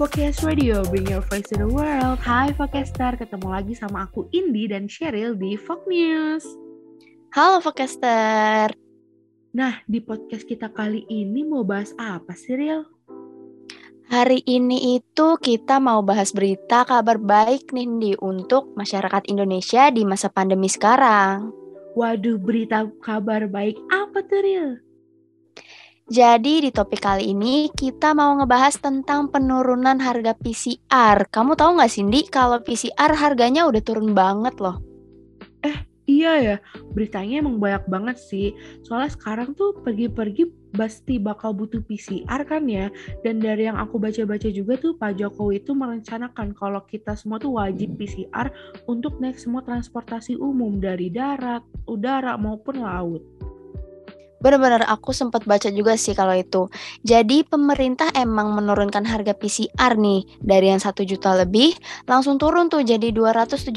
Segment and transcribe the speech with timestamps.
[0.00, 2.16] Focus Radio, bring your voice to the world.
[2.24, 6.40] Hai Focaster, ketemu lagi sama aku Indi dan Cheryl di Fok News.
[7.36, 8.72] Halo Focaster.
[9.52, 12.80] Nah, di podcast kita kali ini mau bahas apa sih, Ril?
[14.08, 20.08] Hari ini itu kita mau bahas berita kabar baik nih Indi untuk masyarakat Indonesia di
[20.08, 21.52] masa pandemi sekarang.
[21.92, 24.80] Waduh, berita kabar baik apa tuh, Ril?
[26.10, 31.30] Jadi di topik kali ini kita mau ngebahas tentang penurunan harga PCR.
[31.30, 34.82] Kamu tahu nggak Cindy kalau PCR harganya udah turun banget loh?
[35.62, 36.56] Eh, iya ya.
[36.90, 38.50] Beritanya emang banyak banget sih.
[38.82, 42.90] Soalnya sekarang tuh pergi-pergi pasti bakal butuh PCR kan ya.
[43.22, 47.54] Dan dari yang aku baca-baca juga tuh Pak Jokowi itu merencanakan kalau kita semua tuh
[47.54, 48.50] wajib PCR
[48.90, 53.22] untuk naik semua transportasi umum dari darat, udara maupun laut.
[54.40, 56.72] Benar-benar aku sempat baca juga sih kalau itu.
[57.04, 61.76] Jadi pemerintah emang menurunkan harga PCR nih dari yang satu juta lebih
[62.08, 63.70] langsung turun tuh jadi 275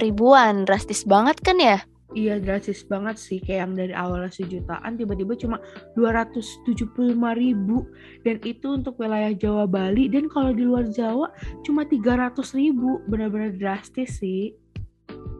[0.00, 0.64] ribuan.
[0.64, 1.78] Drastis banget kan ya?
[2.16, 5.60] Iya drastis banget sih kayak yang dari awalnya sejutaan tiba-tiba cuma
[5.92, 6.96] 275
[7.36, 7.84] ribu
[8.24, 11.28] dan itu untuk wilayah Jawa Bali dan kalau di luar Jawa
[11.68, 14.56] cuma 300 ribu benar-benar drastis sih.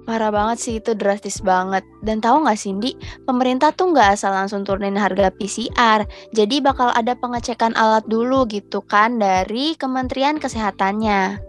[0.09, 1.85] Parah banget sih itu drastis banget.
[2.01, 2.97] Dan tahu nggak Cindy,
[3.29, 6.09] pemerintah tuh nggak asal langsung turunin harga PCR.
[6.33, 11.45] Jadi bakal ada pengecekan alat dulu gitu kan dari Kementerian Kesehatannya.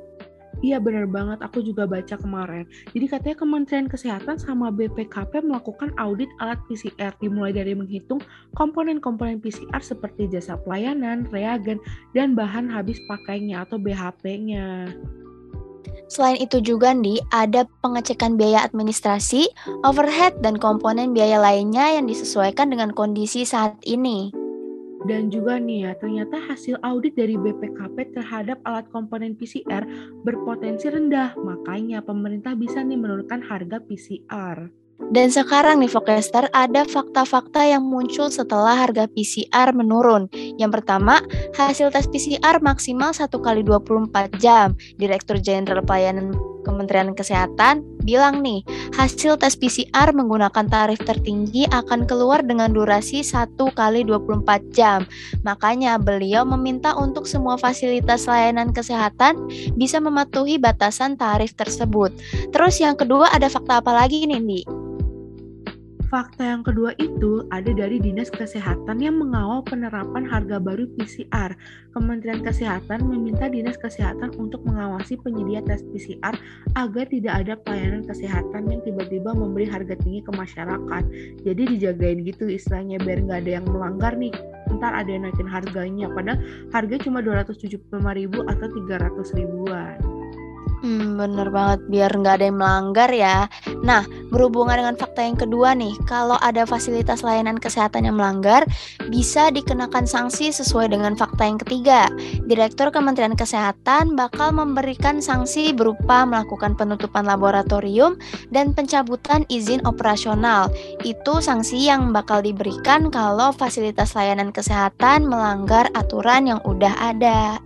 [0.59, 2.67] Iya bener banget, aku juga baca kemarin.
[2.91, 8.19] Jadi katanya Kementerian Kesehatan sama BPKP melakukan audit alat PCR dimulai dari menghitung
[8.59, 11.79] komponen-komponen PCR seperti jasa pelayanan, reagen,
[12.11, 14.91] dan bahan habis pakainya atau BHP-nya.
[16.09, 19.45] Selain itu juga nih, ada pengecekan biaya administrasi,
[19.85, 24.33] overhead, dan komponen biaya lainnya yang disesuaikan dengan kondisi saat ini.
[25.05, 29.87] Dan juga nih ya, ternyata hasil audit dari BPKP terhadap alat komponen PCR
[30.27, 31.37] berpotensi rendah.
[31.39, 34.67] Makanya pemerintah bisa nih menurunkan harga PCR.
[34.99, 40.27] Dan sekarang nih Vokester ada fakta-fakta yang muncul setelah harga PCR menurun.
[40.59, 41.23] Yang pertama,
[41.55, 44.75] hasil tes PCR maksimal 1 kali 24 jam.
[44.99, 46.35] Direktur Jenderal Pelayanan
[46.67, 48.61] Kementerian Kesehatan bilang nih,
[48.93, 55.07] hasil tes PCR menggunakan tarif tertinggi akan keluar dengan durasi 1 kali 24 jam.
[55.47, 62.13] Makanya beliau meminta untuk semua fasilitas layanan kesehatan bisa mematuhi batasan tarif tersebut.
[62.53, 64.88] Terus yang kedua ada fakta apa lagi nih, Ndi?
[66.09, 71.53] Fakta yang kedua itu ada dari Dinas Kesehatan yang mengawal penerapan harga baru PCR.
[71.93, 76.33] Kementerian Kesehatan meminta Dinas Kesehatan untuk mengawasi penyedia tes PCR
[76.73, 81.03] agar tidak ada pelayanan kesehatan yang tiba-tiba memberi harga tinggi ke masyarakat.
[81.45, 84.33] Jadi dijagain gitu istilahnya biar nggak ada yang melanggar nih.
[84.81, 86.41] Ntar ada yang naikin harganya, padahal
[86.73, 87.85] harga cuma 275
[88.17, 90.01] ribu atau 300 ribuan.
[90.79, 93.37] Hmm, bener banget, biar nggak ada yang melanggar ya.
[93.83, 98.65] Nah, berhubungan dengan fakta yang kedua nih, kalau ada fasilitas layanan kesehatan yang melanggar,
[99.09, 102.09] bisa dikenakan sanksi sesuai dengan fakta yang ketiga.
[102.45, 108.15] Direktur Kementerian Kesehatan bakal memberikan sanksi berupa melakukan penutupan laboratorium
[108.53, 110.69] dan pencabutan izin operasional.
[111.01, 117.57] Itu sanksi yang bakal diberikan kalau fasilitas layanan kesehatan melanggar aturan yang udah ada.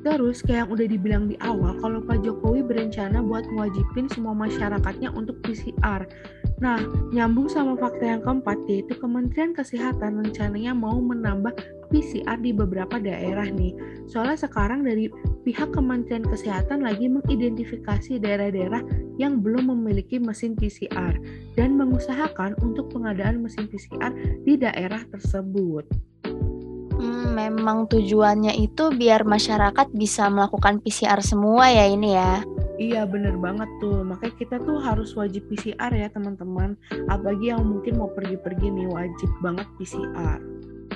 [0.00, 5.12] Terus kayak yang udah dibilang di awal, kalau Pak Jokowi berencana buat mewajibin semua masyarakatnya
[5.12, 6.08] untuk PCR.
[6.60, 6.80] Nah,
[7.12, 11.52] nyambung sama fakta yang keempat, yaitu Kementerian Kesehatan rencananya mau menambah
[11.92, 13.76] PCR di beberapa daerah nih.
[14.08, 15.12] Soalnya sekarang dari
[15.44, 18.80] pihak Kementerian Kesehatan lagi mengidentifikasi daerah-daerah
[19.20, 21.16] yang belum memiliki mesin PCR
[21.60, 24.16] dan mengusahakan untuk pengadaan mesin PCR
[24.48, 26.09] di daerah tersebut
[27.48, 32.44] memang tujuannya itu biar masyarakat bisa melakukan PCR semua ya ini ya.
[32.76, 36.76] Iya bener banget tuh, makanya kita tuh harus wajib PCR ya teman-teman.
[37.08, 40.40] Apalagi yang mungkin mau pergi-pergi nih wajib banget PCR.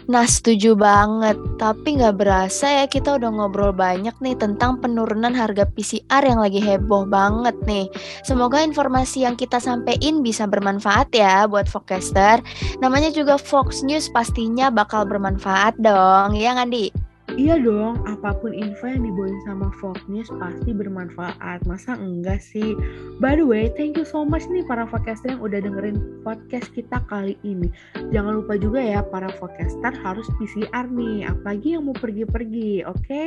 [0.05, 5.65] Nah setuju banget, tapi nggak berasa ya kita udah ngobrol banyak nih tentang penurunan harga
[5.65, 7.89] PCR yang lagi heboh banget nih.
[8.21, 12.45] Semoga informasi yang kita sampaikan bisa bermanfaat ya buat Foxcaster.
[12.85, 17.04] Namanya juga Fox News pastinya bakal bermanfaat dong, ya Ngandi?
[17.35, 21.67] Iya dong, apa pun info yang dibawain sama Fox News pasti bermanfaat.
[21.67, 22.76] Masa enggak sih?
[23.19, 27.03] By the way, thank you so much nih para podcaster yang udah dengerin podcast kita
[27.11, 27.73] kali ini.
[28.15, 33.03] Jangan lupa juga ya para podcaster harus PCR nih, apalagi yang mau pergi-pergi, oke?
[33.03, 33.26] Okay?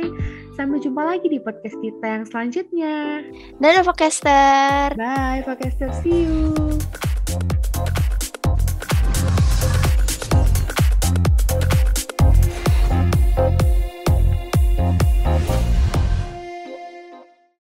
[0.56, 3.26] Sampai jumpa lagi di podcast kita yang selanjutnya.
[3.60, 4.96] Dadah podcaster.
[4.96, 6.54] Bye podcaster, see you.